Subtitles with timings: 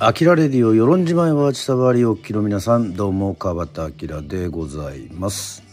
[0.00, 5.64] アキラレディオ与論島へはちさばりおきの皆さんどうも川端明でございます。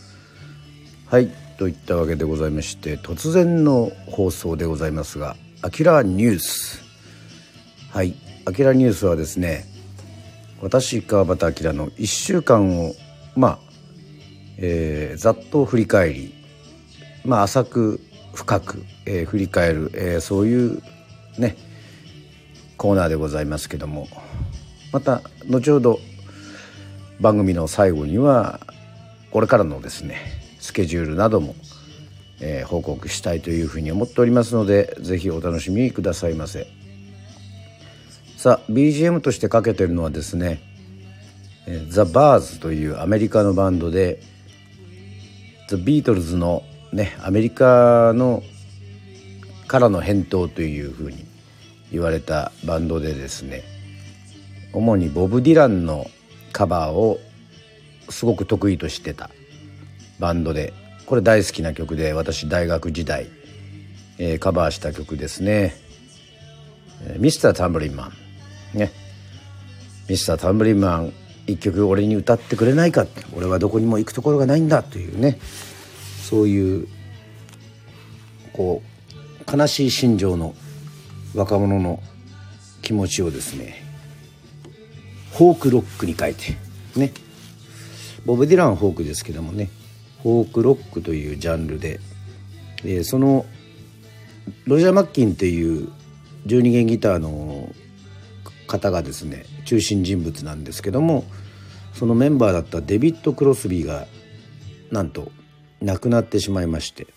[1.05, 6.83] はいといったわけでございまして突然の放送でございますがアキラニュース。
[7.91, 8.15] はい
[8.45, 9.65] アキラニュースはですね
[10.59, 12.95] 私川端明の1週間を
[13.35, 13.59] まあ、
[14.57, 16.33] えー、ざっと振り返り
[17.25, 18.01] まあ浅く
[18.33, 20.81] 深く、えー、振り返る、えー、そういう
[21.37, 21.55] ね
[22.77, 24.07] コーナーでございますけども
[24.91, 25.99] また後ほど
[27.19, 28.59] 番組の最後には
[29.31, 30.17] これからのですね
[30.59, 31.55] スケジュールなども、
[32.39, 36.67] えー、報告したいというふうに思っておりますので是非お楽しみくださいませ。
[38.37, 40.59] さあ BGM としてかけてるのはですね
[41.89, 44.19] ザ・バーズというアメリカのバンドで
[45.67, 46.61] ザ・ビートルズの
[46.93, 48.43] ねアメリカの
[49.67, 51.24] からの返答というふうに
[51.95, 53.63] 言われたバンドでですね
[54.73, 56.07] 主にボブ・ディランの
[56.51, 57.19] カバーを
[58.09, 59.29] すごく得意としてた
[60.19, 60.73] バンドで
[61.05, 63.27] これ大好きな曲で私大学時代、
[64.17, 65.77] えー、カバーした曲ですね
[67.17, 68.13] 「ミスター・タンブリンマン」
[68.77, 68.91] ね。
[70.09, 71.13] ミスター・タンブリンマン
[71.47, 75.39] 一曲俺に歌ってくれないか俺はどこにも行くところがないんだというね。
[76.29, 76.87] そういう
[78.51, 78.81] こ
[79.47, 80.55] う悲しい心情の
[81.35, 82.01] 若者の
[82.81, 83.83] 気持ちをですね
[85.33, 86.57] フォークロックに変えて
[86.95, 87.11] ね。
[88.25, 89.69] ボブ・ディランはフォークですけどもね
[90.23, 91.99] フォークロックというジャンルで、
[92.83, 93.45] えー、その
[94.65, 95.91] ロジャー・マッキンっていう
[96.47, 97.69] 12弦ギターの
[98.67, 101.25] 方がですね中心人物なんですけども
[101.93, 104.07] そのメンバーだったデビッド・クロスビーが
[104.91, 105.31] なんと
[105.81, 107.07] 亡くなってしまいまして。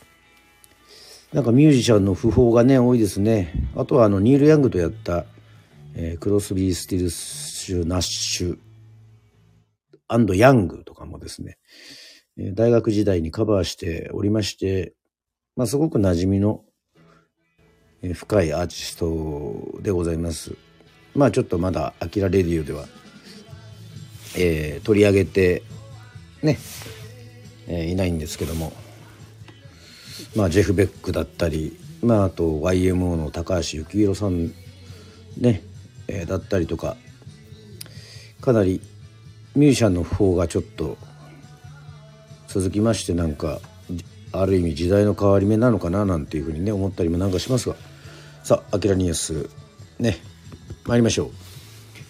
[1.32, 3.52] なんかミュージシャンの訃報がね多いですね。
[3.76, 5.26] あとはあのニール・ヤングとやった、
[5.94, 8.58] えー、クロスビー・スティルス・ナッシュ
[10.08, 11.58] アンド・ヤングとかもですね、
[12.38, 14.94] えー、大学時代にカバーしておりまして、
[15.54, 16.64] まあ、すごく馴染みの、
[18.00, 20.54] えー、深いアーティストでございます。
[21.14, 22.86] まあちょっとまだ「アキラレディオ」では、
[24.34, 25.62] えー、取り上げて
[26.42, 26.58] ね、
[27.66, 28.72] え、いないんですけども。
[30.36, 34.52] まあ、ジェフ・ベックだったり、まあ、あと YMO の高橋幸宏さん
[35.36, 35.62] ね、
[36.06, 36.96] えー、だったりとか
[38.40, 38.80] かなり
[39.54, 40.96] ミュージシャンの方がちょっと
[42.46, 43.60] 続きましてなんか
[44.32, 47.76] ある意味時代の変わり目なのかななんていうふうにね思ったりもなんかしますが。
[48.48, 49.50] さあ「アキラニュース」
[50.00, 50.16] ね
[50.86, 51.24] 参りましょ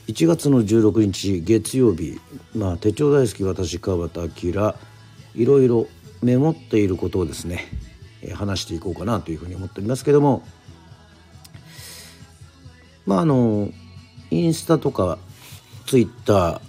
[0.06, 0.10] う。
[0.10, 2.20] 1月の16日月曜日
[2.54, 4.74] まあ手帳大好き私川端明
[5.34, 5.88] いろいろ
[6.22, 7.66] メモっていることをですね
[8.22, 10.42] え話していこうかなというふうに思っておりますけども。
[13.08, 13.70] まああの
[14.30, 15.18] インスタとか
[15.86, 16.60] ツイッター、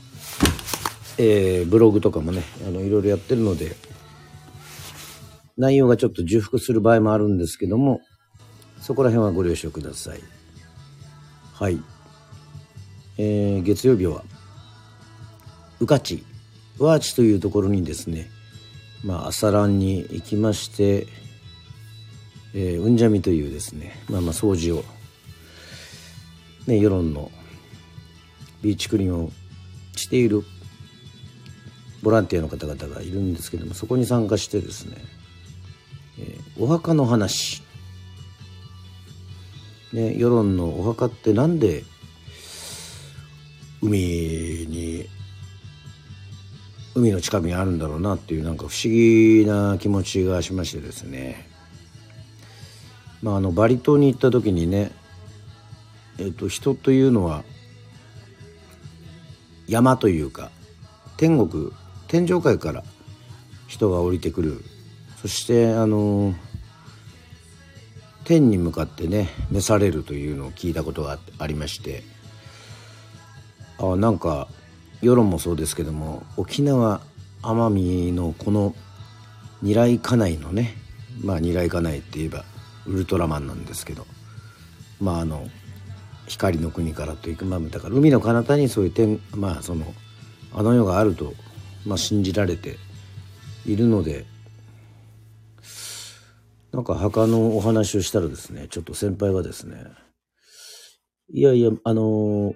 [1.17, 3.75] えー、ブログとかもねあのいろいろやってるので
[5.57, 7.99] 内容がちょっと重複する場合もあるんですけども
[8.79, 10.21] そこら辺はご了承ください。
[11.53, 11.81] はい、
[13.17, 14.23] えー、月曜日は
[15.81, 16.19] 宇勝
[16.77, 18.29] ワーチというところにですね
[19.03, 21.05] まあ朝ランに行きまして
[22.53, 24.83] えー、うんじゃみというですねまあまあ掃除を
[26.67, 27.31] ね世論の
[28.61, 29.31] ビーチクリーンを
[29.95, 30.43] している
[32.01, 34.97] ボランティアの方々がいるんですけどもそこに参加してですね、
[36.19, 37.61] えー、お墓の話。
[39.91, 41.83] ね世論のお墓ってなんで
[43.81, 45.09] 海に
[46.93, 51.48] 海の近くにあるんだろうなっていうなんか不思議な気持ちがしましてですね。
[53.21, 54.91] まあ、あのバリ島に行った時にね、
[56.17, 57.43] えー、と人というのは
[59.67, 60.51] 山というか
[61.17, 61.71] 天国
[62.07, 62.83] 天上界から
[63.67, 64.63] 人が降りてくる。
[65.21, 66.33] そしてあの
[68.23, 72.03] 天に向かってね召されるというのを聞いたことがありまして
[73.79, 74.47] あなんか
[75.01, 77.01] 世論もそうですけども沖縄
[77.41, 78.75] 奄美のこの
[79.61, 80.75] 二来家内のね
[81.21, 82.45] まあ二来家内って言えば
[82.89, 84.05] ウルトラマンなんですけど。
[84.99, 85.47] まああの
[86.27, 89.93] 光の国からというか、まあ、だから海の彼方にそういう点まあその
[90.53, 91.33] あの世があると、
[91.85, 92.77] まあ、信じられて
[93.65, 94.25] いるので
[96.71, 99.77] なんか墓のお話をしたらですねちょっと先輩がですね
[101.31, 102.53] いやいやあの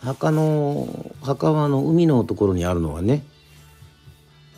[0.00, 3.24] 墓の墓はの海のところにあるのはね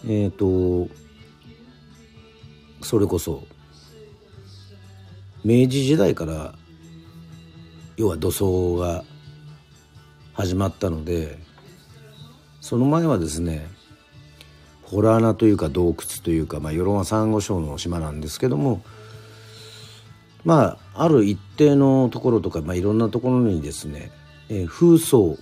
[0.07, 0.93] えっ、ー、と
[2.83, 3.45] それこそ
[5.45, 6.55] 明治時代から
[7.97, 9.05] 要は土葬が
[10.33, 11.39] 始まったので
[12.61, 13.67] その前はですね
[14.83, 18.83] ホラー穴というか洞窟というか、まあ、与論はサンゴ礁の島なんですけども
[20.45, 24.11] まあある一定のところとか、まあ、いろんなところにですね、
[24.49, 25.37] えー、風葬、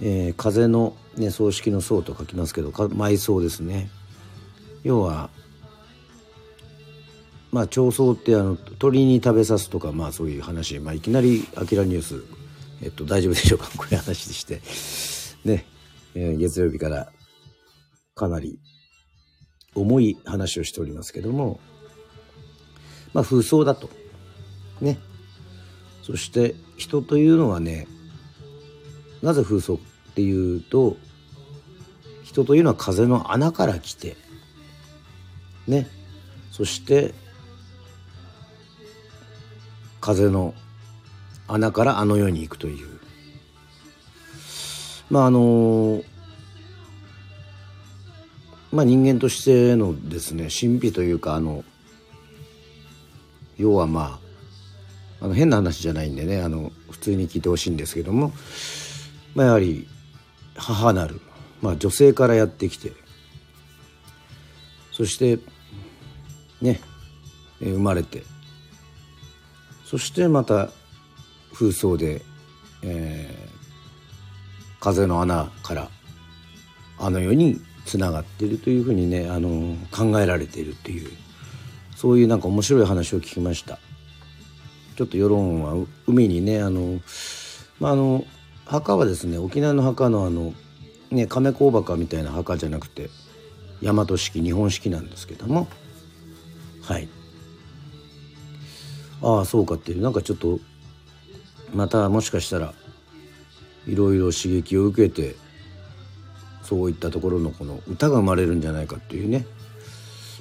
[0.00, 3.90] えー、風の、ね、葬式の葬と書きますけど埋葬ですね。
[4.82, 5.28] 要は
[7.52, 12.22] まあ長宗ってあの鳥に食べさすとかまあそういう話、まあ、いきなり「あきらニュース」
[12.82, 13.68] えっと、大丈夫でしょうか？
[13.76, 14.62] こういう話でして。
[15.44, 15.66] ね、
[16.14, 17.12] えー、月曜日から
[18.14, 18.58] かなり
[19.74, 21.60] 重い話をしておりますけども。
[23.12, 23.90] まあ風葬だと。
[24.80, 24.98] ね。
[26.02, 27.86] そして人というのはね
[29.22, 30.96] なぜ風葬っていうと
[32.24, 34.16] 人というのは風の穴から来て。
[35.66, 35.88] ね。
[36.50, 37.14] そして
[40.00, 40.54] 風の
[41.48, 43.00] 穴からあの世に行くという。
[45.10, 46.02] まああの
[48.72, 51.64] まあ、人間としてのですね神秘というかあの
[53.58, 54.20] 要はま
[55.20, 58.32] ああの変な話じゃないんでねあの普通に聞いてほしいんですけども、
[59.34, 59.88] まあ、やはり
[60.56, 61.20] 母なる、
[61.60, 62.92] まあ、女性からやってきて
[64.92, 65.38] そして
[66.62, 66.80] ね
[67.60, 68.22] 生まれて
[69.90, 70.68] そしてまた
[71.52, 72.22] 風葬で、
[72.84, 75.90] えー、風の穴から
[76.96, 81.10] あの世につながっているというふうにねあの考えられているっていう
[81.96, 83.80] そういうなんか面白い話を聞きました。
[84.94, 85.74] ちょっと世論は
[86.06, 87.00] 海にねあの
[87.80, 88.24] まああの
[88.66, 90.54] 墓はですね沖縄の墓のあの
[91.10, 93.10] ね亀甲墓みたいな墓じゃなくて
[93.82, 95.66] 大和式日本式なんですけども。
[96.80, 97.08] はい。
[99.22, 100.02] ああそうかっていう。
[100.02, 100.60] なんかちょっと
[101.74, 102.74] またもしかしたら
[103.86, 105.36] いろいろ刺激を受けて
[106.62, 109.46] そういったところのこの歌が生まれるんじゃないかっていうね。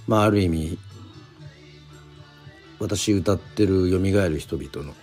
[0.08, 0.78] まあある意味
[2.80, 4.96] 私歌ってる「よみがえる人々」の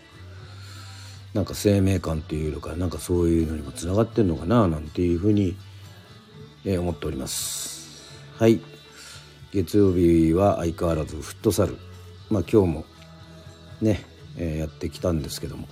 [1.35, 5.55] なんか生命感っていうのかなんかそういうのにもつながってんのかななんていうふうに、
[6.65, 8.11] え思っております。
[8.39, 8.61] はい。
[9.53, 11.77] 月曜日は相変わらずフットサル。
[12.31, 12.85] まあ今日も
[13.81, 14.05] ね、
[14.37, 15.69] えー、やってきたんですけども、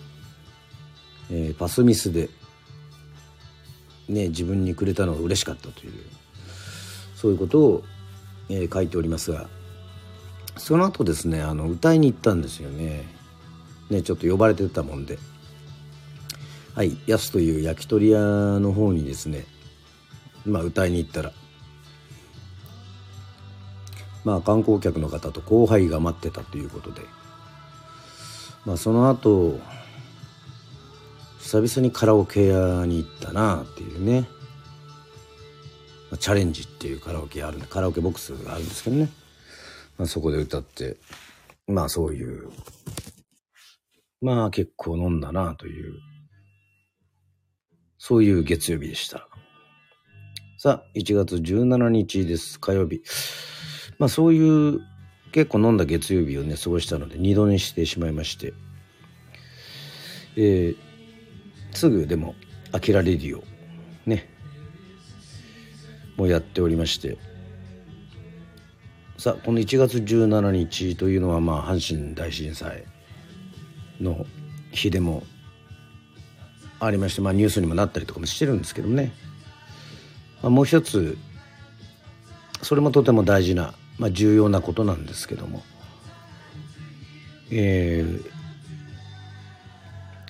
[1.31, 2.29] えー、パスミスで
[4.09, 5.93] ね、自分にくれたのが嬉しかったという
[7.17, 7.85] そういうことを、
[8.51, 9.49] えー、書いておりますが
[10.57, 13.05] その後ですねあの歌いに行ったんですよね。
[13.91, 15.19] ねちょっと呼ばれてたもんで。
[16.75, 19.45] はいやすという焼き鳥屋の方にですね
[20.45, 21.33] まあ歌いに行ったら。
[24.25, 27.03] まあ観光客の方と後輩が待ってたということで。
[28.65, 29.61] まあその後
[31.41, 34.27] 久々にカラオケ屋に行ったなっていうね。
[36.11, 39.11] まチャレンジっていうカラオケあるカラオケボックスがあるんですけどね、
[39.99, 40.97] まあ、そこで歌って。
[41.67, 42.51] まあそういう。
[44.21, 45.95] まあ結構飲んだなという。
[47.99, 49.29] そういう月曜日でした。
[50.59, 52.59] さあ1月17日です。
[52.59, 53.03] 火曜日。
[53.99, 54.81] まあそういう
[55.35, 58.55] 結構飲んだ月曜日をね過ごしたので二度寝してしまいまして。
[60.37, 62.35] えー、すぐでも
[62.71, 63.45] 「あきらレディオ」
[64.07, 64.29] ね
[66.17, 67.19] もうやっておりまして。
[69.19, 72.85] さあこの1月17日というのはまあ阪神大震災
[74.01, 74.27] の
[74.71, 75.25] 日でも
[76.79, 79.13] ありまして、まあ、ニュースにもなったりとかもしてるんですけどね、
[80.43, 81.17] まあ、もう一つ
[82.63, 85.63] それもとても大事な、まあ、重要なことなんですけども、
[87.51, 88.31] えー、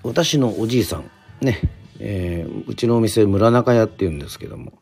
[0.03, 1.61] 私のおじいさんね、
[1.99, 4.73] えー、うちのお店村中屋っていうんですけども、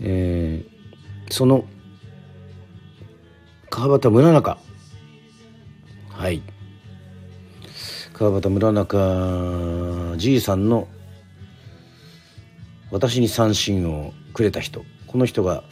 [0.00, 1.64] えー、その
[3.70, 4.58] 川端村中。
[6.10, 6.42] はい。
[8.12, 10.88] 川端村中じいさんの
[12.90, 14.84] 私に三振をくれた人。
[15.06, 15.64] この人が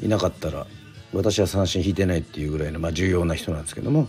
[0.00, 0.66] いなかったら
[1.12, 4.08] 私は三振引いてないっていうぐらいの、まあ、重要な人なんですけども、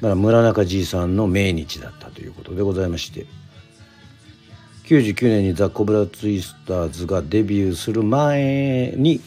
[0.00, 3.26] まあ、村中じいさんの命日だったということでございまして
[4.84, 9.20] 99年にザ・コブラツイスターズがデビューする前に、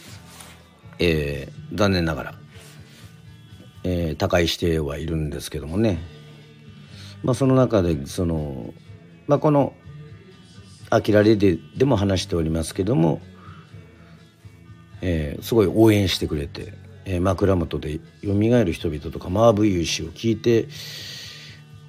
[0.98, 2.34] えー、残念ながら、
[3.82, 5.98] えー、他界してはいるんですけどもね、
[7.22, 8.74] まあ、その中でその、
[9.26, 9.74] まあ、この
[10.90, 13.20] 「あきられで」でも話しておりますけども、
[15.02, 16.72] えー、すごい応援してくれて、
[17.04, 20.66] えー、枕元で「よみがえる人々」とかマーブ・ユー氏を聞いて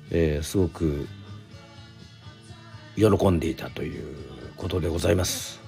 [0.10, 1.08] えー、すごく
[2.96, 4.16] 喜んでいたという
[4.56, 5.60] ことでございます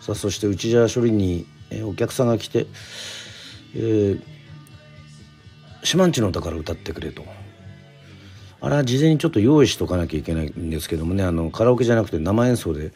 [0.00, 2.66] さあそして内茶処理に、えー、お客さんが来て
[3.74, 4.20] 「えー、
[5.84, 7.24] 島んちの歌から歌ってくれ」と。
[8.64, 12.92] あれは事前にちょっと用意しとかなきゃいけないんですけどもねあのカラオケじゃなくて生演奏で、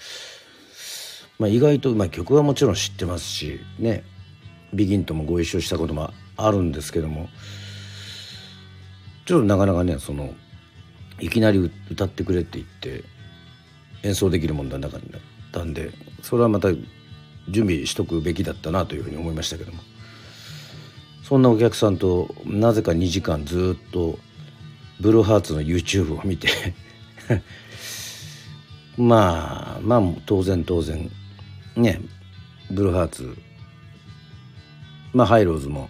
[1.38, 4.05] まあ、意外と、まあ、曲はもちろん知ってますしね
[4.73, 7.28] ビギンともご一緒したこともあるんですけども
[9.26, 10.35] ちょっとなかなかねその
[11.21, 13.05] いきなり歌ってくれって言って
[14.02, 15.21] 演奏できるもんだ中になっ
[15.52, 15.90] たんで
[16.23, 16.69] それはまた
[17.49, 19.78] 準備しとくべきだったなというふうに思いましたけども。
[21.26, 24.16] そんなお客さんとなぜか2時間ずっと
[25.00, 26.49] ブルーハーツの YouTube を見て
[28.97, 31.11] まあまあ当然当然
[31.76, 32.00] ね
[32.71, 33.37] ブルーハーツ。
[35.12, 35.88] まあハイローズも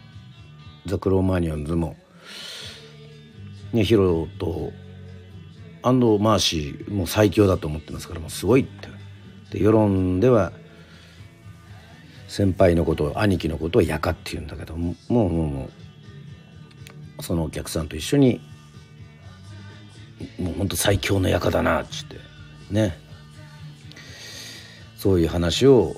[0.86, 1.96] ザ・クローマニオンズも
[3.72, 4.72] ねヒロと
[5.82, 8.88] アンド・マーシーも最強だと思ってますからもうすごいって。
[9.50, 10.52] で世論では
[12.28, 15.70] 先輩のことを兄貴のことをやかって言うんだけどもうもうも
[17.18, 18.40] うそのお客さんと一緒に
[20.38, 22.16] もうほんと最強の館だなっつって。
[22.70, 23.05] ね。
[24.96, 25.96] そういう話を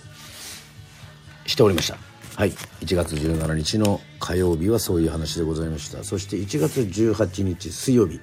[1.47, 1.99] しておりました。
[2.37, 2.51] はい。
[2.51, 6.05] 1月17日の火曜日はそういう話でございました。
[6.05, 8.21] そして1月18日水曜日、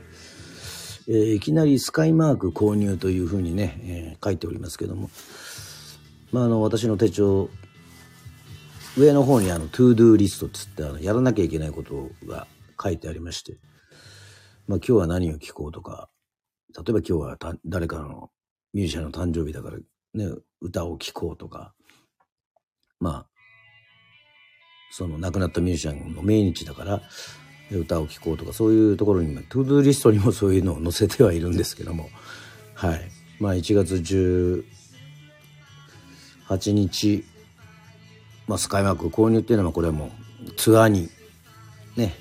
[1.08, 5.10] えー、いきなりスカイマーク購入というふうにね、えー、書いておりますけども。
[6.32, 7.50] まああの私の手帳
[8.98, 12.48] 上の方にあの to do list っつってあのやらなきゃいけないことが
[12.82, 13.58] 書いてありまして。
[14.68, 16.10] まあ、今日は何を聞こうとか、
[16.76, 18.32] 例えば今日は誰かの
[18.74, 21.74] ミュージシャンの誕生日だからね、歌を聴こうとか、
[23.00, 23.28] まあ、
[24.92, 27.02] その亡くなったミュージシャンの命日だから
[27.72, 32.10] 歌を聴こうとか、そういうところに、 ToDo リストにもそういうのを載せてはいるんですけども、
[32.74, 33.02] はい。
[33.40, 34.64] まあ1月18
[36.72, 37.26] 日、
[38.48, 40.12] まあスカイマーク購入っていうのはこれはも
[40.48, 41.10] うツアーに
[41.96, 42.16] ね、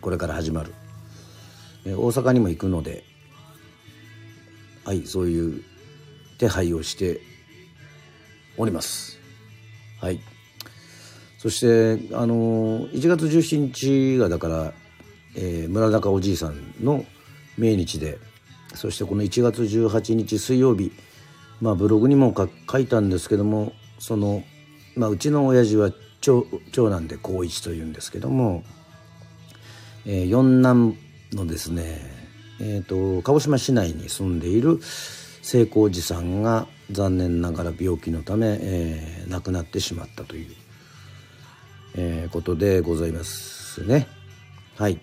[0.00, 0.72] これから始まる。
[1.94, 3.04] 大阪にも行くので
[4.84, 5.62] はいそういう
[6.38, 7.20] 手配をして
[8.56, 9.18] おります。
[10.00, 10.20] はい。
[11.38, 14.72] そしてあの1月17日がだから、
[15.36, 17.04] えー、村中おじいさんの
[17.56, 18.18] 命日で
[18.74, 20.92] そしてこの1月18日水曜日
[21.60, 22.34] まあブログにも
[22.70, 24.42] 書いたんですけどもその、
[24.96, 28.64] まあ、うちの親父は長長男で高一というんですけども、
[30.04, 30.96] えー、四男
[31.32, 32.00] のですね、
[32.60, 34.80] えーと、鹿児島市内に住んでいる
[35.42, 40.46] 聖光寺さんが残念ながら病気のため、えー、亡くなってしまったという、
[41.96, 44.06] えー、ことでございますね。
[44.76, 45.00] はい。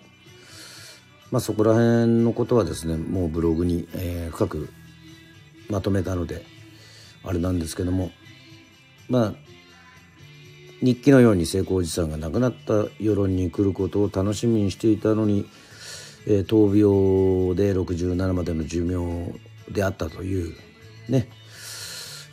[1.30, 4.68] まあそこら辺のことはですねもうブログに、えー、深く
[5.68, 6.44] まとめたので
[7.24, 8.12] あれなんですけども
[9.08, 9.34] まあ
[10.80, 15.48] 日記のように聖光寺さんが亡くなった夜に来ることを楽しみにしていたのに
[16.26, 19.38] えー、闘病で67までの寿命
[19.70, 20.54] であったという
[21.08, 21.28] ね、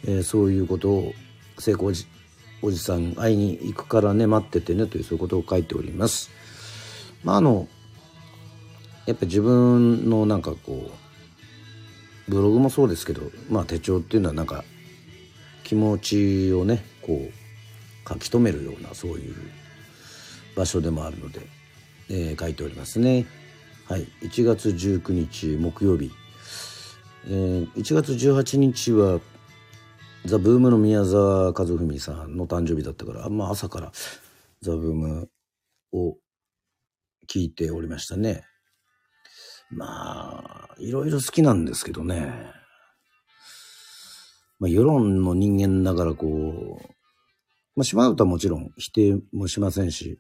[0.07, 1.13] え、そういうことを
[1.59, 1.91] 成功
[2.63, 6.29] おじさん会いに行くからね待っててねというそういうことを書いております。
[7.23, 7.67] まああの
[9.05, 10.91] やっぱ自分のなんかこ
[12.27, 14.63] うブログもそうですけどまあ手帳っていうのはなんか
[15.63, 19.35] 気持ちをねこう書き留めるようなそういう
[20.55, 21.41] 場所でもあるので、
[22.09, 23.25] えー、書いておりますね。
[23.87, 26.11] はい、1月19日木曜日、
[27.27, 29.19] えー、1月18日は
[30.25, 33.91] ザ・ブームの宮沢和文さんの誕生日だったから、まあ、朝から
[34.61, 35.29] ザ・ブーム
[35.91, 36.17] を
[37.27, 38.43] 聞いておりましたね。
[39.69, 42.33] まあ、いろいろ好きなんですけどね。
[44.59, 46.87] まあ、世論の人間だからこう、
[47.75, 50.19] まあ、島唄はもちろん否定もしませんし、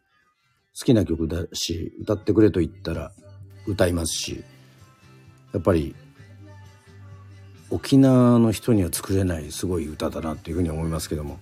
[0.79, 3.11] 好きな曲だし、歌ってくれと言ったら、
[3.67, 4.43] 歌いますし
[5.53, 5.95] やっぱり
[7.71, 11.39] 沖縄の人には作れないすごい歌だなっていうふうに思いますけども。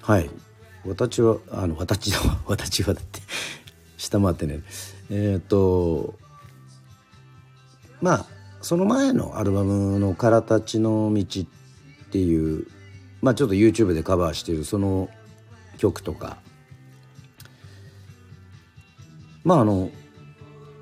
[0.00, 0.30] はい。
[0.86, 3.20] 私はあの私は 私はだって
[3.98, 4.62] 下回ってね。
[5.10, 6.18] えっ、ー、と
[8.00, 8.26] まあ
[8.62, 12.66] その前のアルバムの「からたちの道」っていう
[13.20, 15.10] まあちょっと YouTube でカバーしているその
[15.78, 16.38] 曲とか。
[19.44, 19.90] まああの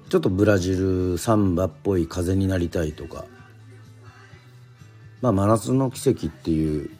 [0.09, 3.25] ちょっとブラジルサンバっぽい風になりたいとか。
[5.25, 6.90] まあ真夏の奇跡っていう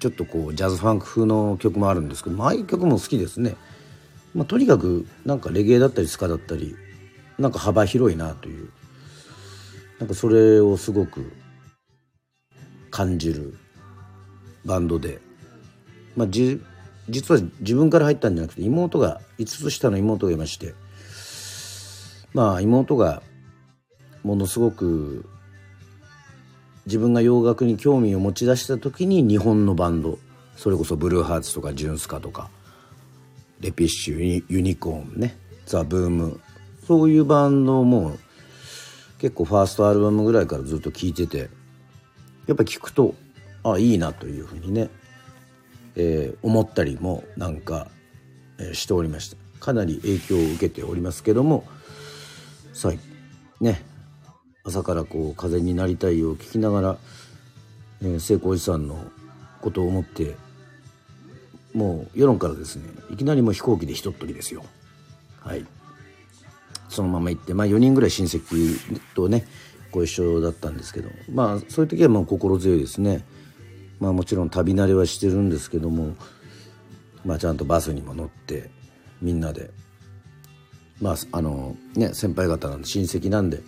[0.00, 3.54] ちょっとこうジャズファンク風の曲もあるんですけどああいう曲も好きですね。
[4.34, 6.74] まあ、とにかくなんかレゲエだったりスカだったり
[7.38, 8.70] なんか幅広いなという。
[10.00, 11.32] なんかそれをすごく
[12.90, 13.56] 感じる
[14.64, 15.20] バンドで、
[16.16, 16.60] まあ、じ
[17.08, 20.74] 実は自分から入ったんじゃなくて妹が5つ下の妹がいまして。
[22.34, 23.22] まあ妹が
[24.24, 25.24] ものすごく
[26.86, 30.18] 自分が洋楽に興味を持ち出した時に日本のバンド
[30.56, 32.48] それこそブルーハーツとかジュンスカとか
[33.60, 36.40] レピッシュユニコーンねザ・ブーム
[36.86, 38.16] そういうバンドも
[39.18, 41.50] 結構ファーストアルバムぐらいからずっと聴いてて
[42.46, 43.14] やっぱ聞くと
[43.64, 44.88] あいいなというふうにね、
[45.96, 47.88] えー、思ったりもなんか、
[48.58, 49.36] えー、しておりました。
[49.58, 51.64] かなり影響を受けておりますけども
[52.72, 53.95] さあね。
[54.66, 56.98] 朝からこう風になりたいを聞きながら、
[58.02, 58.98] えー、聖光寺さんの
[59.60, 60.36] ことを思って
[61.72, 64.64] もう世論からですねいきなりもう飛行機で一っ飛びですよ。
[65.40, 65.64] はい。
[66.88, 68.78] そのまま行ってまあ4人ぐらい親戚
[69.14, 69.46] とね
[69.92, 73.24] ご一緒だったんですけどまあそういう時はもう心強いですね。
[74.00, 76.16] まあもちろん旅慣れはしてるんですけども
[77.24, 78.70] まあちゃんとバスにも乗って
[79.22, 79.70] みんなで。
[81.00, 83.60] まああのね先輩方なんで親戚なんで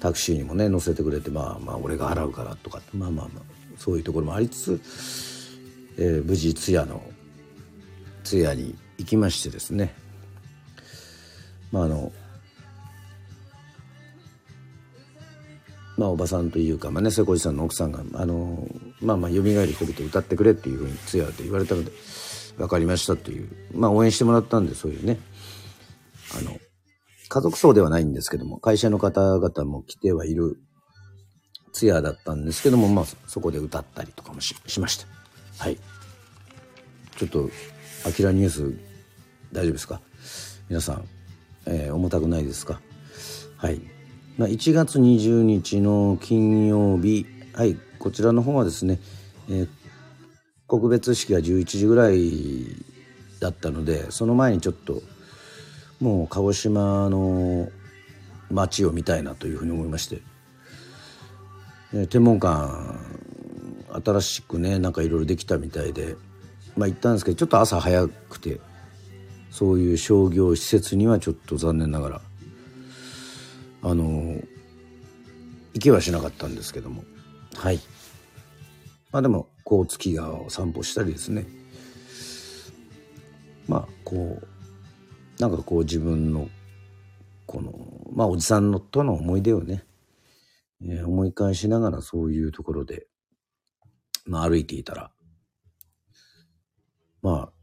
[0.00, 3.42] タクシーにもね乗せてくれてまあまあ俺が払うからとかまあまあまあ
[3.76, 4.80] そういうところもありつつ、
[5.98, 7.02] えー、無事通夜の
[8.24, 9.94] 通夜に行きましてですね。
[11.70, 12.12] まああの
[15.96, 18.68] まあおばさんというか、まあね、瀬古路さんの奥さんがあの
[19.00, 21.90] まあまあ蘇る人々歌ってくれっていうふうに通夜で言われたので
[22.56, 25.18] 分かりましたというまあ応援してもらったんでそういうね
[26.38, 26.57] あの
[27.28, 30.58] 家族葬ではないんですけども会社の方々も来てはいる
[31.72, 35.06] 通夜だったんですけどもまあそこで歌ったりとかもしました。
[35.58, 35.78] はい。
[37.16, 37.50] ちょっと
[38.06, 38.74] アキラニュース
[39.52, 40.00] 大丈夫ですか？
[40.68, 41.04] 皆さん
[41.66, 42.80] えー、重たくないですか？
[43.56, 43.80] はい、
[44.38, 47.76] まあ、1月20日の金曜日はい。
[47.98, 49.00] こちらの方はですね、
[49.50, 49.68] えー、
[50.68, 52.76] 告別式が11時ぐらい
[53.40, 55.02] だったのでその前にちょっと
[56.00, 57.70] もう鹿児島の
[58.50, 60.22] 街を見たいなというふうに思いまして、
[61.92, 62.70] えー、天文館
[64.04, 66.16] 新しくねなんかいろいろできたみたいで。
[66.78, 68.60] まあ行ったんですけどちょっと朝早くて
[69.50, 72.20] そういう商業施設にはちょっと残念ながら
[73.82, 74.40] あの
[75.74, 77.02] 行けはしなかったんですけども。
[77.56, 77.80] はい。
[79.10, 81.46] まあでもこう月川を散歩したりですね。
[83.66, 84.46] まあこう
[85.38, 86.48] なんかこう自分の
[87.46, 87.72] この
[88.12, 89.84] まあおじさんのとの思い出をね、
[90.82, 93.06] えー、思い返しながらそういうところで、
[94.26, 95.10] まあ、歩いていたら
[97.22, 97.58] まあ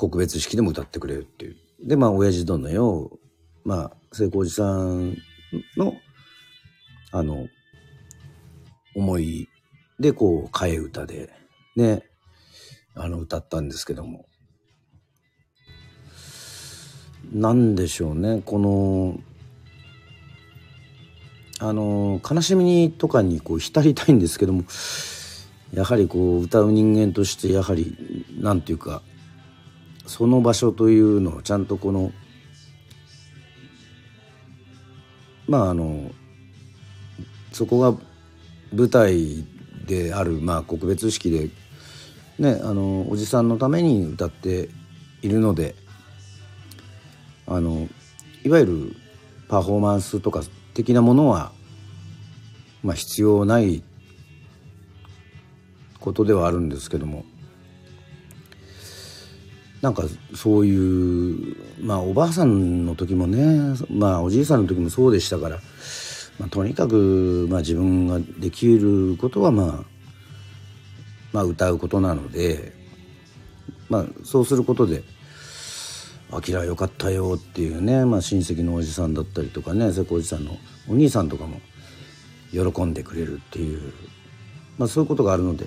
[0.00, 1.56] 告別式でも歌ってくれるっていう。
[1.84, 3.18] で、まあ、親父殿よ、
[3.64, 5.14] まあ、聖光寺さん
[5.76, 5.92] の、
[7.12, 7.46] あの、
[8.96, 9.46] 思い
[9.98, 11.28] で、こう、替え歌で、
[11.76, 12.02] ね、
[12.94, 14.24] あの、歌ったんですけども。
[17.32, 19.20] なんでしょうね、この、
[21.58, 24.64] あの、悲しみとかにこう浸りたいんですけども、
[25.72, 29.02] やはりこう、歌う人間として、やはり、なんていうか、
[30.06, 32.12] その場所というのをちゃんとこの
[35.50, 36.10] まああの
[37.52, 37.96] そこが
[38.72, 39.44] 舞台
[39.86, 41.50] である、まあ、告別式で、
[42.38, 44.68] ね、あのおじさんのために歌って
[45.22, 45.74] いるので
[47.50, 47.88] あの
[48.44, 48.96] いわゆる
[49.48, 51.50] パフォーマンスとか的なものは、
[52.84, 53.82] まあ、必要ない
[55.98, 57.24] ことではあるんですけども
[59.82, 65.58] なんかそういうまあおばあさんの時もねまあおじいさんの時もそうでしたから、
[66.38, 69.84] まあ、とにかく、まあ、自分ができることは、まあ、
[71.32, 72.72] まあ歌うことなので、
[73.88, 75.02] まあ、そうすることで
[76.32, 80.56] 「あきらよかったよ」っていうね、まあ、親戚のおじさんだったりとかね瀬古おじさんの
[80.88, 81.60] お兄さんとかも
[82.52, 83.92] 喜んでくれるっていう、
[84.78, 85.66] まあ、そういうことがあるので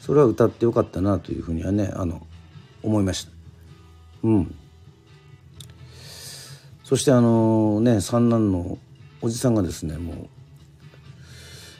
[0.00, 2.26] それは歌ってよかったなというふうにはねあの
[2.82, 3.32] 思いました。
[4.22, 4.54] うん
[6.84, 8.78] そしてあのね三男の
[9.20, 10.28] おじさんがですねもう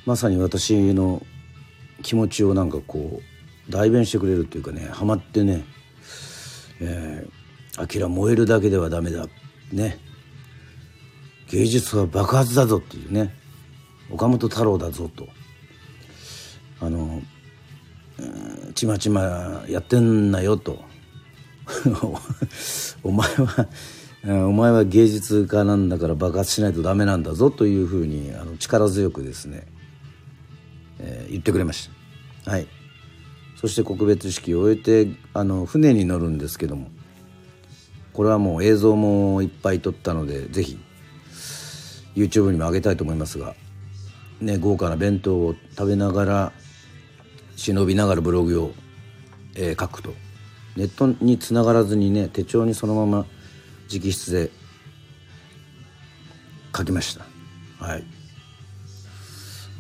[0.05, 1.25] まさに私の
[2.03, 3.21] 気持ちをなんかこ
[3.69, 5.65] う代弁してくれるっていうかねハマってね
[6.81, 7.31] 「えー、
[7.77, 9.27] アキラ燃えるだけではダメだ」
[9.73, 9.99] ね。
[11.51, 13.35] 芸術は爆発だぞっていうね。
[14.11, 15.29] 岡本太郎だぞと。
[16.81, 17.23] あの
[18.75, 20.85] ちまちまやってんなよと。
[23.03, 23.69] お前は
[24.25, 29.67] お前は芸術家なんだから爆発しないとダメなんだぞというふうにあの力強くですね、
[30.99, 31.91] えー、言ってくれまし
[32.45, 32.51] た。
[32.51, 32.67] はい。
[33.61, 36.91] そして告別式を終えてあの船に乗るんですけども。
[38.17, 40.79] これはもう映像もいっぱい撮ったのでぜひ
[42.15, 43.55] YouTube にも上げたいと思いますが、
[44.41, 46.53] ね、豪華な弁当を食べながら
[47.57, 48.71] 忍びながらブログを、
[49.55, 50.15] えー、書くと。
[50.79, 53.27] ネットにつながらずにね手帳にそのまま
[53.91, 54.51] 直筆で
[56.75, 57.27] 書きました。
[57.85, 58.05] はい。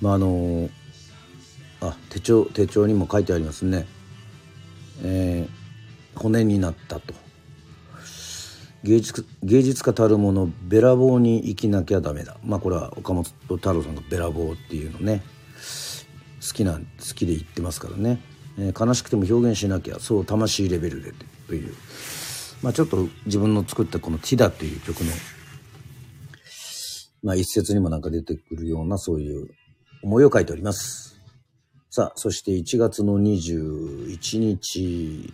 [0.02, 0.68] まああの
[1.80, 3.86] あ手帳手帳にも書いてありますね。
[5.02, 7.25] えー、骨になったと。
[8.84, 12.36] 芸術芸術家たるものべらぼうに生きなきゃダメだ。
[12.44, 15.22] まあこれは岡本太郎さんがべらぼうっていうのね。
[16.46, 16.80] 好きな好
[17.14, 18.20] きで言ってますからね、
[18.58, 19.98] えー、悲しくても表現しなきゃ。
[19.98, 21.12] そう魂レベルで
[21.48, 21.74] という。
[22.62, 25.12] まあちょっと自分の作ったこの「ティダ」という曲の
[27.22, 29.48] まあ一節にもなんか出てくるようなそういう
[30.02, 31.20] 思いを書いております。
[31.90, 35.32] さあそして1月の21日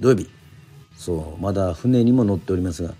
[0.00, 0.39] 土曜日。
[1.00, 2.92] そうまだ船にも乗っておりますが、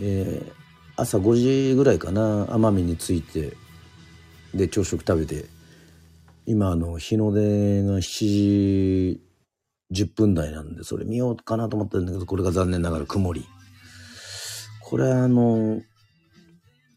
[0.00, 0.52] えー、
[0.96, 3.56] 朝5時ぐらいかな奄美に着いて
[4.52, 5.44] で朝食食べて
[6.46, 9.20] 今あの日の出が7時
[9.92, 13.46] 10分台なんでそれ見ようかなと思ったんだけどこれが残念ながら曇り。
[14.80, 15.80] これあの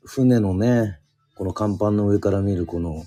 [0.04, 1.00] 船のね
[1.36, 3.04] この甲板の上から見るこの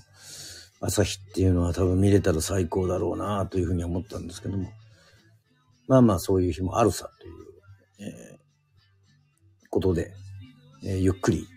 [0.79, 4.69] 朝日っていうのは多分見れたら最高だろうなというふうに思ったんですけども。
[5.89, 7.33] まあまあそういう日もあるさという、
[7.99, 8.37] えー、
[9.71, 10.13] ことで、
[10.85, 11.47] えー、ゆっくり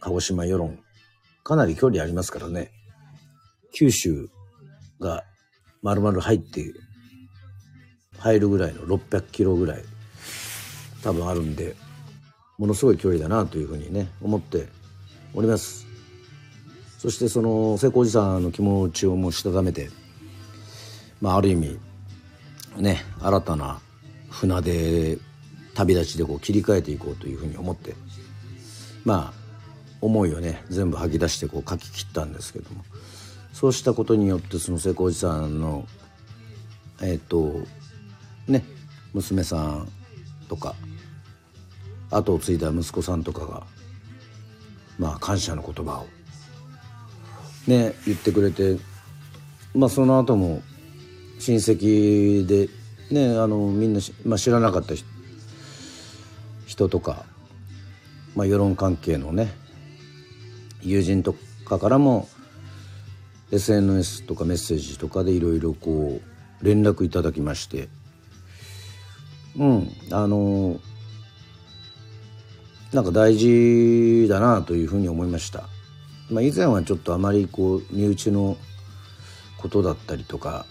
[0.00, 0.78] 鹿児島世論
[1.42, 2.70] かなり距離ありますからね。
[3.72, 4.28] 九州
[5.00, 5.24] が
[5.82, 6.72] 丸々入って
[8.18, 9.82] 入るぐらいの600キロぐらい
[11.02, 11.74] 多分あるんで
[12.56, 14.68] ものすごい距離だなというふうにね思って
[15.34, 15.86] おります。
[16.98, 19.90] そしてその瀬古おじさんの気持ちをもうしたためて
[21.20, 21.80] まあある意味
[22.76, 23.80] ね新たな
[24.30, 25.18] 船で
[25.74, 27.94] 旅立ちでこう切り替えていこうというふうに思って
[29.04, 29.44] まあ
[30.00, 32.84] 思いをね全部吐き出してこう書き切ったんですけども。
[33.54, 35.86] そうしたことによってその瀬古おじさんの
[37.00, 37.60] えっ、ー、と
[38.48, 38.64] ね
[39.14, 39.88] 娘さん
[40.48, 40.74] とか
[42.10, 43.62] 後を継いだ息子さんとかが
[44.98, 46.06] まあ感謝の言葉を
[47.68, 48.76] ね言ってくれて
[49.72, 50.60] まあその後も
[51.38, 52.68] 親戚で
[53.10, 54.94] ねあのみんな、まあ、知らなかった
[56.66, 57.24] 人とか、
[58.34, 59.52] まあ、世論関係のね
[60.82, 62.28] 友人とかからも
[63.52, 67.88] SNS とかメッセージとかでいろいろこう連絡いただきまして
[69.56, 70.80] うんあの
[72.92, 75.68] なんか大事だなというふうに思いました。
[76.30, 78.56] まあ、以前はちょっとあまりこう身内の
[79.58, 80.64] ことだったりとか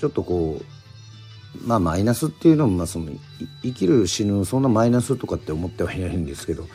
[0.00, 3.12] ちょっとこうまあマイナスっていうのもまあその
[3.62, 6.66] 生きる死ぬそんなマイナスとかって思ってはいないんですけど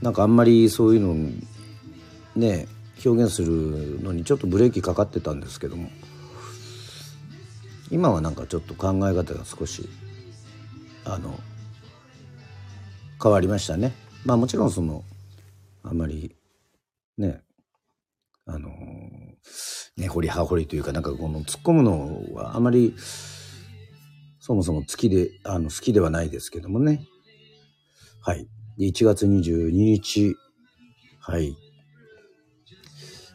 [0.00, 1.14] なんかあんまりそういうの
[2.34, 2.66] ね
[3.04, 5.90] 表現するのにちょっとブレーキかかってたんですけども
[7.90, 9.88] 今はなんかちょっと考え方が少し
[11.04, 11.38] あの
[13.22, 13.92] 変わりましたね。
[14.24, 15.04] まあもちろんその
[15.82, 16.36] あんまり
[17.16, 17.42] ね
[18.46, 18.70] あの
[19.98, 22.94] 根掘り葉掘りというかなんかこの突っ込むのはあまり
[24.38, 27.04] そもそも好きであの好きではないですけどもね。
[28.20, 28.46] はい。
[28.78, 30.36] 1月22日。
[31.20, 31.56] はい。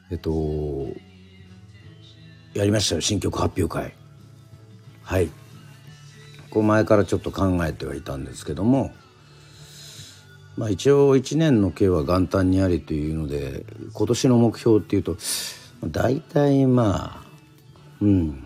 [0.10, 0.88] えっと
[2.54, 3.94] やりましたよ新曲発表会。
[5.04, 5.30] はい。
[6.50, 8.92] こう前からちょっと考えてはいたんですけども。
[10.56, 15.18] まあ一応1年の計は元旦にありというので今年の目標っていうと
[15.88, 17.24] 大体まあ
[18.02, 18.44] うん。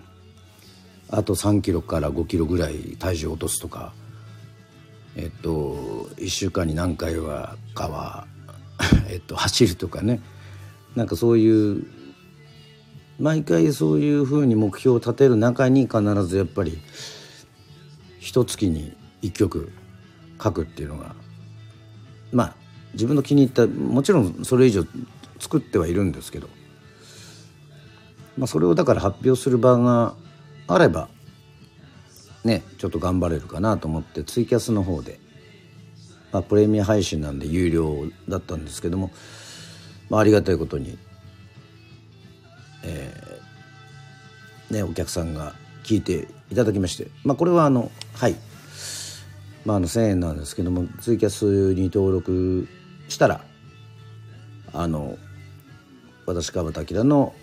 [1.09, 3.93] あと3キロから5キロぐらい体重を落とすとか。
[5.15, 8.27] えっと1週間に何回はかは
[9.09, 10.21] えっと走るとかね。
[10.95, 11.85] なんかそういう
[13.19, 16.77] 毎回そういうふうに目標を立てる中に必ずやっぱり
[18.19, 19.71] 一月に1曲
[20.41, 21.15] 書くっていうのが。
[22.31, 22.55] まあ
[22.93, 24.85] 自分の気に入ったもちろんそれ以上
[25.39, 26.49] 作ってはいるんですけど。
[28.37, 30.15] まあ、それをだから発表する場が
[30.67, 31.09] あれば
[32.43, 35.19] ねちょっと頑張れるかなと思ってツイキャスの方で、
[36.31, 39.11] まあ、プレミア配信なんで有料だったんですけども、
[40.09, 40.97] まあ、ありがたいことに、
[42.83, 48.35] えー、ね、お客さんが聞いていただきまして、まあ、これはあのはい。
[49.65, 52.69] まあ、あの1,000円なんですけどもツイキャスに登録
[53.09, 53.41] したら
[54.71, 55.17] あの
[56.25, 57.35] 私川端明の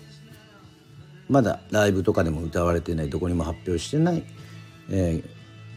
[1.29, 4.23] まだライブとかでも歌われてないどこにも発表してない、
[4.89, 5.27] えー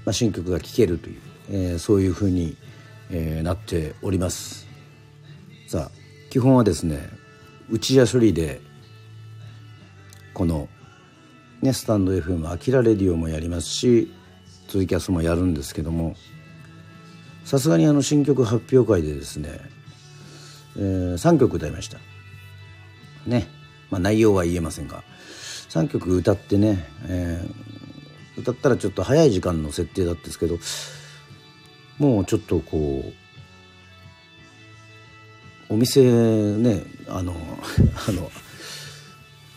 [0.04, 2.56] まあ、新曲が聴けるという、えー、そういうふうに、
[3.10, 4.66] えー、なっております。
[5.66, 5.90] さあ
[6.30, 7.10] 基本はですね
[7.70, 8.60] 打ちや処理で
[10.32, 10.68] この
[11.60, 14.10] ねスタンド FM アキラレディオもやりますし
[14.68, 16.14] ツイキャスもやるんですけども
[17.44, 19.58] さすがにあの新曲発表会でですね、
[20.76, 21.98] えー、3曲歌いました。
[23.26, 23.46] ね。
[23.90, 25.02] まあ内容は言えませんが。
[25.68, 30.58] 3曲歌ってね、えー、歌ったらちょっと早い時間の設定だったんですけど
[31.98, 33.04] もうちょっとこ
[35.70, 36.02] うお店
[36.56, 37.34] ねあの
[38.08, 38.30] あの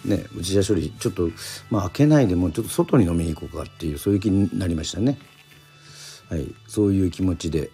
[0.03, 1.29] ね内田処理ちょっと
[1.69, 5.17] まあ開けないでもうちょっと外に飲みに行こうかっていうそういう気になりましたね。
[6.29, 7.71] はいそういう気持ちで。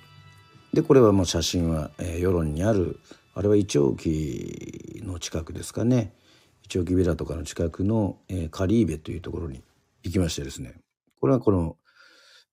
[0.73, 2.99] でこれはもう写真は、えー、世論にある
[3.33, 6.11] あれはイチョウキの近くですかね。
[6.67, 9.63] チョキビラとかの近くの、えー、カリーベというところに
[10.03, 10.75] 行きましてですね。
[11.19, 11.77] これはこの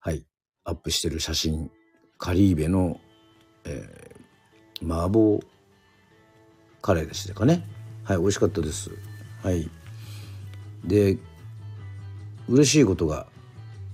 [0.00, 0.24] はい
[0.64, 1.70] アップしてる写真
[2.18, 3.00] カリーベの、
[3.64, 5.40] えー、麻婆
[6.81, 7.66] カレーでしたかね。
[8.05, 8.90] はい美味しかったです。
[9.42, 9.68] はい。
[10.85, 11.18] で
[12.48, 13.27] 嬉しいことが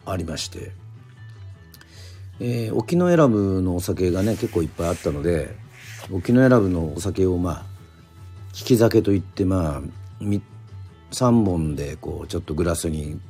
[0.04, 0.72] ありまして。
[2.42, 5.54] えー、沖永良部のお酒がね結構いっぱいあったので
[6.11, 7.64] 沖永良部のお酒をまあ
[8.54, 13.20] 利き酒といってまあ3本でこうちょっとグラスに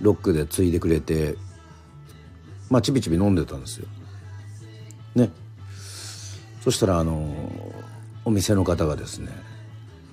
[0.00, 1.36] ロックでついでくれて
[2.68, 3.86] まあちびちび飲んでたんですよ。
[5.14, 5.30] ね
[6.60, 7.34] そしたらあの
[8.24, 9.30] お店の方がですね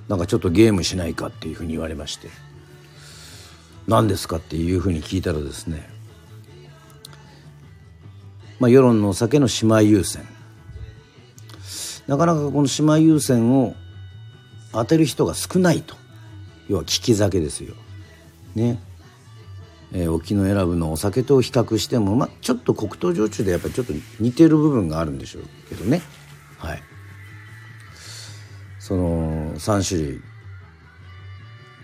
[0.08, 2.30] なんかちょっとゲームしないかっていうふうに言われまして
[3.88, 5.98] 何ですかっていうふうに聞いたらですね
[8.60, 10.26] まあ、世論のお酒の姉妹優先
[12.08, 13.76] なかなかこの姉妹優先を
[14.78, 15.96] 当てる人が少ないと。
[16.68, 17.76] 要は利き酒ですよ。
[18.56, 18.80] ね。
[19.94, 26.02] えー、沖永良部のお酒と比較しても、ま、ちょっと黒糖焼酎でやっぱりちょっと似てる部分があるんでしょうけどね。
[26.58, 26.84] はい。
[28.80, 30.22] その3種類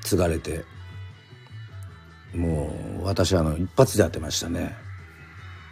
[0.04, 0.64] 継がれて
[2.34, 4.76] もう私はあの一発で当てましたね。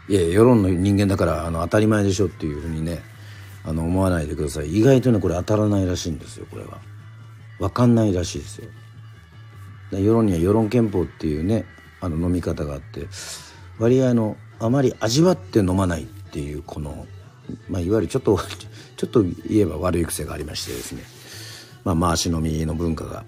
[0.10, 2.99] いや世論の人間だからあの当たり前でしょっていうふうにね
[3.63, 4.77] あの思わないでください。
[4.77, 6.79] 意外とねこれ当たらないらしいんですよこれは。
[7.62, 8.67] 分かんないらしいですよ。
[9.91, 11.65] 世論には世論憲法っていうね
[12.00, 13.08] あの飲み方があって
[13.78, 17.06] 割合のあまり味わって飲まないっていうこの、
[17.69, 18.39] まあ、いわゆるちょっと
[18.97, 21.04] ちょっと言えば悪い癖がありましてですね、
[21.84, 23.26] まあ、回し飲みの文化が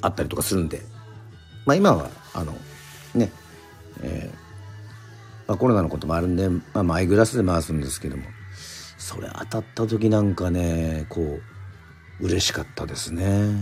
[0.00, 0.82] あったりとかするんで、
[1.66, 2.56] まあ、今はあの
[3.14, 3.30] ね、
[4.02, 4.44] えー
[5.46, 8.24] まあ、コロナのこともあるんで、まあ、マイグラスで回すんですけども
[8.96, 11.53] それ当たった時なんかねこう
[12.20, 13.54] 嬉しかったですね。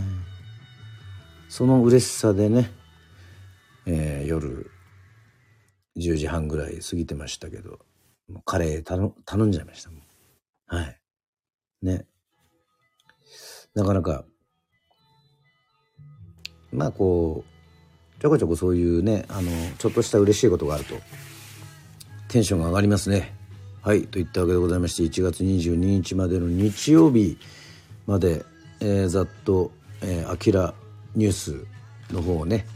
[1.48, 2.70] その嬉しさでね、
[3.86, 4.70] えー、夜
[5.96, 7.78] 10時半ぐらい過ぎてましたけど
[8.28, 9.90] もうカレー頼頼んじゃいました。
[9.90, 10.02] もん
[10.66, 11.00] はい。
[11.82, 12.06] ね。
[13.74, 14.24] なかなか
[16.72, 17.44] まあこ
[18.18, 20.94] うちょこちょこそういうねあのちょっとした嬉しいことがあると
[22.28, 23.34] テンションが上がりますね。
[23.82, 24.06] はい。
[24.06, 27.36] といったわけでございまして1月22日までの日曜日
[28.06, 28.44] まで、
[28.80, 29.70] えー、ざっと
[30.02, 30.74] 「えー、アキラ
[31.14, 31.64] ニュース」
[32.12, 32.66] の方をね、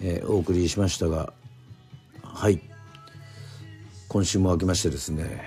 [0.00, 1.32] えー、お送りしましたが
[2.22, 2.62] はい。
[4.08, 5.40] 今週も明けましてですね、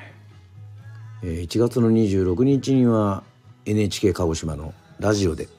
[1.21, 3.23] えー、1月の26日には
[3.65, 5.49] NHK 鹿児島のラジオで、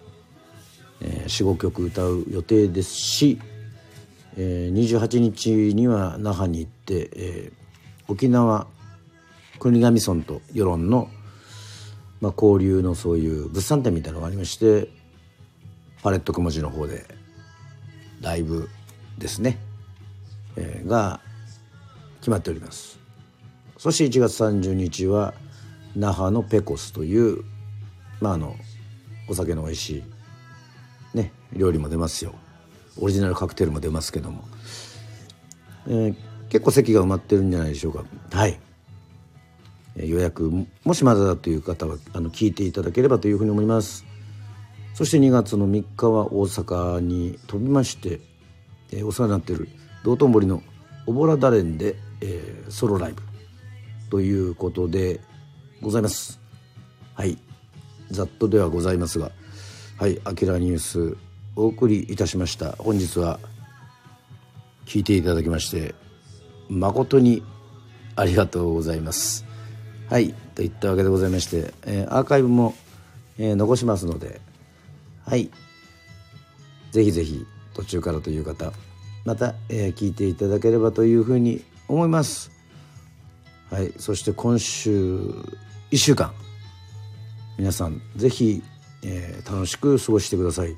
[1.03, 3.39] えー、45曲歌う予定ですし、
[4.39, 7.65] えー、28日には那覇に行って、えー
[8.07, 8.67] 沖縄
[9.59, 11.09] 国頭村と世論の、
[12.21, 14.89] まあ、交流のそういう物産展みたいなのがありまして
[16.03, 17.07] パレット雲字の方で
[18.21, 18.69] ライブ
[19.19, 19.59] ですね、
[20.57, 21.21] えー、が
[22.21, 22.99] 決まっております。
[23.77, 25.35] そして1月30日は
[25.95, 27.45] 那覇のペコスという
[28.21, 28.57] まああの
[29.29, 29.99] お酒の美味し
[31.13, 32.35] いね料理も出ますよ。
[33.01, 34.45] オリジナルカクテルも出ますけども、
[35.87, 36.17] えー、
[36.49, 38.05] 結構席が埋まってるんじゃないでしょうか。
[38.31, 38.59] はい。
[39.97, 40.51] 予約
[40.85, 44.05] もしまだだという方はあの聞いていただければというふうに思います。
[44.95, 48.21] そして2月の3日は大阪に飛びまして、
[48.93, 49.69] えー、お世話になっている
[50.05, 50.63] 道頓堀の
[51.07, 53.23] おぼらだれんで、えー、ソロライブ
[54.11, 55.21] ということで
[55.81, 56.41] ございます。
[57.15, 57.39] はい。
[58.11, 59.33] ざっとではございますが
[59.99, 61.17] はい「あきらニュース」
[61.57, 62.73] お送りいたしました。
[62.73, 63.39] 本日は
[64.87, 65.95] 聞いていただきまして
[66.69, 67.45] 誠に
[68.17, 69.45] ありがとうございます。
[70.11, 72.75] はいといったわけでございまして、えー、アーカイブも、
[73.39, 74.41] えー、残しますので
[75.27, 75.51] はい。
[76.93, 78.73] ぜひぜひ途中からという方
[79.25, 82.51] また、えー、聞いていただければというふうに思います。
[83.71, 85.19] はいそして今週
[85.91, 86.33] 1週間
[87.59, 88.63] 皆さんぜひ、
[89.03, 90.77] えー、楽しく過ごしてください。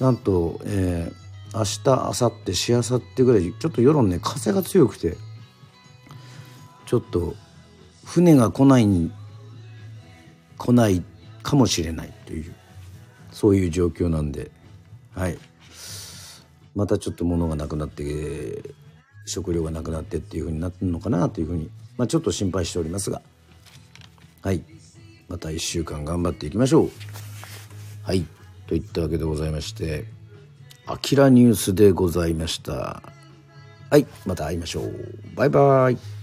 [0.00, 5.16] なんと、えー、明日明後日しあさってぐらいちょっと世論ね風が強くて
[6.86, 7.34] ちょっと
[8.06, 9.12] 船が来ないに
[10.56, 11.02] 来ない
[11.42, 12.54] かもしれないという
[13.30, 14.50] そういう状況なんで
[15.14, 15.38] はい。
[16.74, 18.74] またちょっと物がなくなって
[19.24, 23.22] 食料がなくなってっていう風になってるのかなというふうに、まあ、ちょっと心配しておりますが
[24.42, 24.62] はい。
[25.28, 26.90] また1週間頑張っていきましょう。
[28.04, 28.24] はい。
[28.68, 30.04] といったわけでございまして
[30.86, 33.02] 「あきらニュース」でございました。
[33.90, 34.06] はい。
[34.24, 34.92] また会いましょう。
[35.34, 36.15] バイバイ。